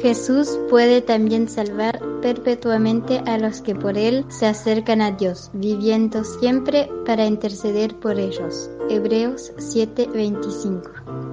Jesús 0.00 0.58
puede 0.70 1.02
también 1.02 1.48
salvar 1.48 2.00
perpetuamente 2.22 3.22
a 3.26 3.36
los 3.36 3.60
que 3.60 3.74
por 3.74 3.98
Él 3.98 4.24
se 4.28 4.46
acercan 4.46 5.02
a 5.02 5.10
Dios, 5.12 5.50
viviendo 5.52 6.24
siempre 6.24 6.88
para 7.04 7.26
interceder 7.26 8.00
por 8.00 8.18
ellos. 8.18 8.70
Hebreos 8.88 9.52
7:25 9.58 11.31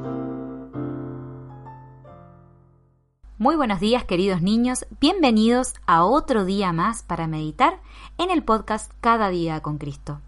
Muy 3.42 3.56
buenos 3.56 3.80
días 3.80 4.04
queridos 4.04 4.42
niños, 4.42 4.86
bienvenidos 5.00 5.74
a 5.88 6.04
otro 6.04 6.44
día 6.44 6.74
más 6.74 7.04
para 7.04 7.26
meditar 7.26 7.80
en 8.18 8.32
el 8.32 8.44
podcast 8.44 8.92
Cada 9.00 9.30
día 9.30 9.62
con 9.62 9.78
Cristo. 9.78 10.20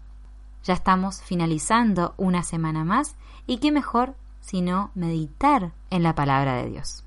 Ya 0.64 0.72
estamos 0.72 1.20
finalizando 1.20 2.14
una 2.16 2.42
semana 2.42 2.84
más 2.84 3.16
y 3.46 3.58
qué 3.58 3.70
mejor 3.70 4.14
sino 4.40 4.92
meditar 4.94 5.74
en 5.90 6.02
la 6.02 6.14
palabra 6.14 6.54
de 6.54 6.70
Dios. 6.70 7.04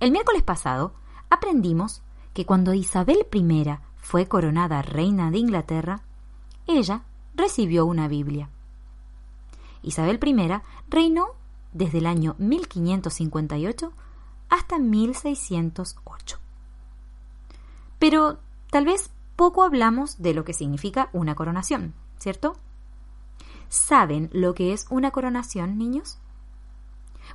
El 0.00 0.12
miércoles 0.12 0.42
pasado 0.42 0.94
aprendimos 1.28 2.00
que 2.32 2.46
cuando 2.46 2.72
Isabel 2.72 3.26
I 3.34 3.76
fue 3.98 4.28
coronada 4.28 4.80
reina 4.80 5.30
de 5.30 5.36
Inglaterra, 5.36 6.00
ella 6.66 7.02
recibió 7.34 7.84
una 7.84 8.08
Biblia. 8.08 8.48
Isabel 9.82 10.18
I 10.24 10.62
reinó 10.88 11.38
desde 11.72 11.98
el 11.98 12.06
año 12.06 12.34
1558 12.38 13.92
hasta 14.48 14.78
1608. 14.78 16.38
Pero 17.98 18.38
tal 18.70 18.84
vez 18.84 19.10
poco 19.36 19.62
hablamos 19.62 20.20
de 20.20 20.34
lo 20.34 20.44
que 20.44 20.52
significa 20.52 21.08
una 21.12 21.34
coronación, 21.34 21.94
¿cierto? 22.18 22.56
¿Saben 23.68 24.28
lo 24.32 24.54
que 24.54 24.72
es 24.72 24.86
una 24.90 25.10
coronación, 25.10 25.78
niños? 25.78 26.18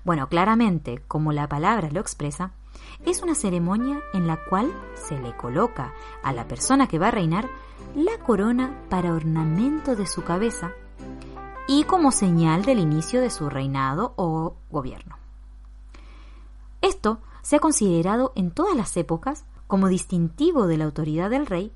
Bueno, 0.03 0.27
claramente, 0.27 1.01
como 1.07 1.31
la 1.31 1.47
palabra 1.47 1.89
lo 1.89 2.01
expresa, 2.01 2.51
es 3.05 3.21
una 3.23 3.35
ceremonia 3.35 4.01
en 4.13 4.27
la 4.27 4.37
cual 4.49 4.71
se 4.95 5.17
le 5.17 5.35
coloca 5.37 5.93
a 6.23 6.33
la 6.33 6.47
persona 6.47 6.87
que 6.87 6.99
va 6.99 7.07
a 7.07 7.11
reinar 7.11 7.49
la 7.95 8.17
corona 8.19 8.75
para 8.89 9.13
ornamento 9.13 9.95
de 9.95 10.07
su 10.07 10.23
cabeza 10.23 10.73
y 11.67 11.83
como 11.83 12.11
señal 12.11 12.63
del 12.63 12.79
inicio 12.79 13.21
de 13.21 13.29
su 13.29 13.49
reinado 13.49 14.13
o 14.17 14.55
gobierno. 14.69 15.17
Esto 16.81 17.19
se 17.41 17.55
ha 17.55 17.59
considerado 17.59 18.31
en 18.35 18.51
todas 18.51 18.75
las 18.75 18.95
épocas 18.97 19.45
como 19.67 19.87
distintivo 19.87 20.67
de 20.67 20.77
la 20.77 20.85
autoridad 20.85 21.29
del 21.29 21.45
rey 21.45 21.71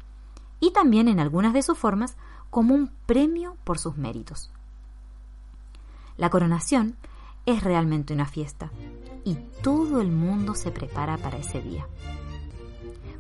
y 0.60 0.72
también 0.72 1.08
en 1.08 1.20
algunas 1.20 1.54
de 1.54 1.64
sus 1.64 1.78
formas 1.78 2.18
como 2.50 2.76
un 2.76 2.92
premio 3.06 3.56
por 3.64 3.80
sus 3.80 3.98
méritos. 3.98 4.52
La 6.18 6.30
coronación 6.30 6.96
es 7.46 7.64
realmente 7.64 8.14
una 8.14 8.26
fiesta 8.26 8.72
y 9.24 9.36
todo 9.64 10.02
el 10.02 10.12
mundo 10.12 10.54
se 10.54 10.72
prepara 10.72 11.18
para 11.18 11.38
ese 11.38 11.62
día. 11.62 11.88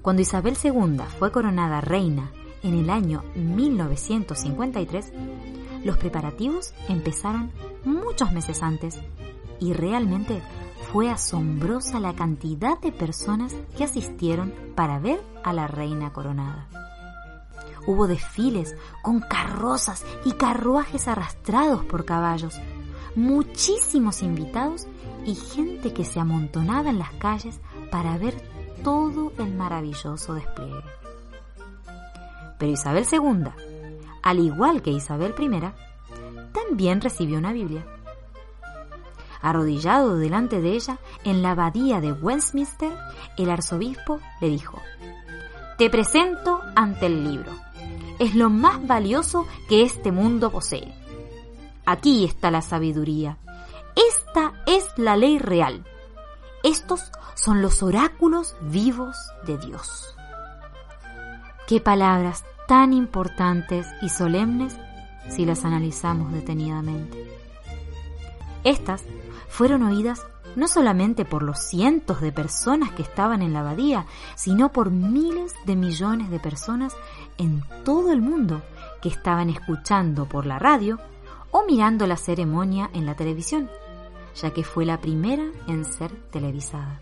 Cuando 0.01 0.21
Isabel 0.21 0.57
II 0.61 1.01
fue 1.17 1.31
coronada 1.31 1.81
reina 1.81 2.31
en 2.63 2.73
el 2.75 2.89
año 2.89 3.23
1953, 3.35 5.13
los 5.83 5.97
preparativos 5.97 6.73
empezaron 6.87 7.51
muchos 7.85 8.31
meses 8.31 8.61
antes 8.63 8.99
y 9.59 9.73
realmente 9.73 10.41
fue 10.91 11.09
asombrosa 11.09 11.99
la 11.99 12.13
cantidad 12.13 12.79
de 12.79 12.91
personas 12.91 13.55
que 13.77 13.83
asistieron 13.83 14.53
para 14.75 14.99
ver 14.99 15.21
a 15.43 15.53
la 15.53 15.67
reina 15.67 16.11
coronada. 16.11 16.67
Hubo 17.85 18.07
desfiles 18.07 18.75
con 19.01 19.19
carrozas 19.19 20.05
y 20.25 20.33
carruajes 20.33 21.07
arrastrados 21.07 21.85
por 21.85 22.05
caballos, 22.05 22.59
muchísimos 23.15 24.21
invitados 24.21 24.87
y 25.25 25.35
gente 25.35 25.93
que 25.93 26.05
se 26.05 26.19
amontonaba 26.19 26.89
en 26.89 26.99
las 26.99 27.11
calles 27.13 27.59
para 27.91 28.17
ver 28.17 28.35
todo 28.83 29.31
el 29.37 29.53
maravilloso 29.53 30.33
despliegue. 30.33 30.83
Pero 32.57 32.71
Isabel 32.71 33.05
II, 33.09 33.78
al 34.21 34.39
igual 34.39 34.81
que 34.81 34.91
Isabel 34.91 35.33
I, 35.39 35.49
también 36.53 37.01
recibió 37.01 37.37
una 37.37 37.53
Biblia. 37.53 37.85
Arrodillado 39.41 40.17
delante 40.17 40.61
de 40.61 40.73
ella 40.73 40.99
en 41.23 41.41
la 41.41 41.51
abadía 41.51 42.01
de 42.01 42.11
Westminster, 42.11 42.91
el 43.37 43.49
arzobispo 43.49 44.19
le 44.41 44.49
dijo, 44.49 44.81
Te 45.77 45.89
presento 45.89 46.61
ante 46.75 47.05
el 47.05 47.23
libro. 47.23 47.51
Es 48.19 48.35
lo 48.35 48.49
más 48.49 48.85
valioso 48.85 49.47
que 49.69 49.83
este 49.83 50.11
mundo 50.11 50.51
posee. 50.51 50.93
Aquí 51.85 52.25
está 52.25 52.51
la 52.51 52.61
sabiduría. 52.61 53.37
Esta 53.95 54.53
es 54.67 54.85
la 54.97 55.15
ley 55.15 55.39
real. 55.39 55.85
Estos 56.63 57.11
son 57.35 57.61
los 57.61 57.81
oráculos 57.81 58.55
vivos 58.61 59.15
de 59.45 59.57
Dios. 59.57 60.15
Qué 61.67 61.79
palabras 61.79 62.43
tan 62.69 62.93
importantes 62.93 63.87
y 63.99 64.09
solemnes 64.09 64.77
si 65.27 65.43
las 65.43 65.65
analizamos 65.65 66.31
detenidamente. 66.31 67.17
Estas 68.63 69.03
fueron 69.47 69.81
oídas 69.81 70.23
no 70.55 70.67
solamente 70.67 71.25
por 71.25 71.41
los 71.41 71.57
cientos 71.57 72.21
de 72.21 72.31
personas 72.31 72.91
que 72.91 73.01
estaban 73.01 73.41
en 73.41 73.53
la 73.53 73.61
abadía, 73.61 74.05
sino 74.35 74.71
por 74.71 74.91
miles 74.91 75.55
de 75.65 75.75
millones 75.75 76.29
de 76.29 76.39
personas 76.39 76.95
en 77.39 77.63
todo 77.83 78.11
el 78.11 78.21
mundo 78.21 78.61
que 79.01 79.09
estaban 79.09 79.49
escuchando 79.49 80.27
por 80.27 80.45
la 80.45 80.59
radio 80.59 80.99
o 81.49 81.65
mirando 81.65 82.05
la 82.05 82.17
ceremonia 82.17 82.91
en 82.93 83.07
la 83.07 83.15
televisión, 83.15 83.67
ya 84.35 84.51
que 84.53 84.63
fue 84.63 84.85
la 84.85 85.01
primera 85.01 85.45
en 85.67 85.85
ser 85.85 86.11
televisada. 86.29 87.01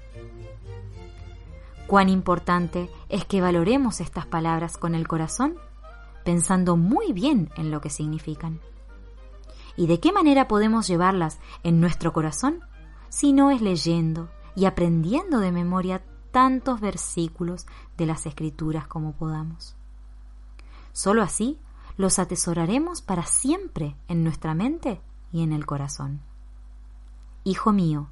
Cuán 1.88 2.10
importante 2.10 2.90
es 3.08 3.24
que 3.24 3.40
valoremos 3.40 4.02
estas 4.02 4.26
palabras 4.26 4.78
con 4.78 4.94
el 4.94 5.08
corazón, 5.08 5.56
pensando 6.26 6.76
muy 6.76 7.14
bien 7.14 7.50
en 7.56 7.72
lo 7.72 7.80
que 7.80 7.90
significan. 7.90 8.60
¿Y 9.78 9.88
de 9.88 10.02
qué 10.02 10.12
manera 10.12 10.50
podemos 10.50 10.86
llevarlas 10.86 11.40
en 11.64 11.80
nuestro 11.80 12.12
corazón 12.12 12.60
si 13.08 13.32
no 13.32 13.52
es 13.52 13.62
leyendo 13.62 14.30
y 14.54 14.66
aprendiendo 14.66 15.40
de 15.40 15.54
memoria 15.54 16.04
tantos 16.32 16.82
versículos 16.82 17.66
de 17.96 18.06
las 18.06 18.26
escrituras 18.26 18.86
como 18.86 19.14
podamos? 19.14 19.78
Solo 20.92 21.22
así 21.22 21.58
los 21.96 22.20
atesoraremos 22.20 23.02
para 23.02 23.24
siempre 23.24 23.96
en 24.10 24.26
nuestra 24.26 24.54
mente 24.54 25.00
y 25.32 25.42
en 25.42 25.54
el 25.54 25.66
corazón. 25.66 26.20
Hijo 27.46 27.72
mío, 27.72 28.10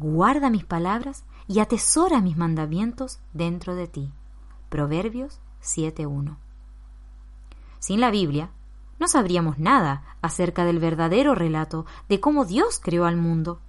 guarda 0.00 0.48
mis 0.48 0.64
palabras 0.64 1.24
y 1.46 1.60
atesora 1.60 2.22
mis 2.22 2.38
mandamientos 2.38 3.20
dentro 3.34 3.74
de 3.74 3.86
ti. 3.86 4.10
Proverbios 4.70 5.40
7.1. 5.62 6.38
Sin 7.78 8.00
la 8.00 8.10
Biblia, 8.10 8.50
no 8.98 9.08
sabríamos 9.08 9.58
nada 9.58 10.16
acerca 10.22 10.64
del 10.64 10.78
verdadero 10.78 11.34
relato 11.34 11.84
de 12.08 12.18
cómo 12.18 12.46
Dios 12.46 12.80
creó 12.82 13.04
al 13.04 13.18
mundo, 13.18 13.60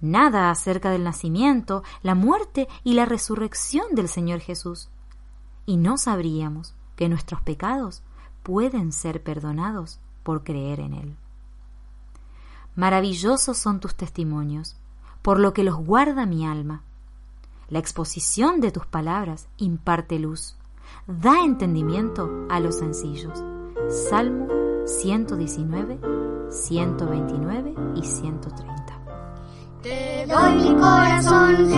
nada 0.00 0.50
acerca 0.50 0.90
del 0.90 1.04
nacimiento, 1.04 1.82
la 2.02 2.14
muerte 2.14 2.66
y 2.82 2.94
la 2.94 3.04
resurrección 3.04 3.94
del 3.94 4.08
Señor 4.08 4.40
Jesús. 4.40 4.88
Y 5.66 5.76
no 5.76 5.98
sabríamos 5.98 6.74
que 6.96 7.10
nuestros 7.10 7.42
pecados 7.42 8.02
pueden 8.42 8.90
ser 8.90 9.22
perdonados 9.22 10.00
por 10.22 10.44
creer 10.44 10.80
en 10.80 10.94
Él. 10.94 11.16
Maravillosos 12.74 13.58
son 13.58 13.80
tus 13.80 13.94
testimonios, 13.94 14.78
por 15.22 15.38
lo 15.38 15.52
que 15.52 15.64
los 15.64 15.76
guarda 15.76 16.26
mi 16.26 16.46
alma. 16.46 16.82
La 17.68 17.78
exposición 17.78 18.60
de 18.60 18.70
tus 18.70 18.86
palabras 18.86 19.48
imparte 19.58 20.18
luz, 20.18 20.56
da 21.06 21.44
entendimiento 21.44 22.46
a 22.48 22.60
los 22.60 22.78
sencillos. 22.78 23.42
Salmo 24.10 24.48
119, 24.86 25.98
129 26.50 27.74
y 27.94 28.02
130. 28.02 28.98
Te 29.82 30.26
doy 30.26 30.54
mi 30.54 30.80
corazón, 30.80 31.68